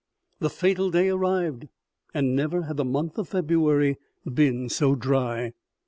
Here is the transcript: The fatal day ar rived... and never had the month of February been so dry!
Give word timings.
The 0.39 0.49
fatal 0.49 0.89
day 0.89 1.11
ar 1.11 1.15
rived... 1.19 1.67
and 2.11 2.35
never 2.35 2.63
had 2.63 2.77
the 2.77 2.83
month 2.83 3.19
of 3.19 3.29
February 3.29 3.99
been 4.27 4.67
so 4.67 4.95
dry! 4.95 5.53